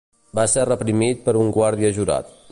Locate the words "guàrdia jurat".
1.59-2.39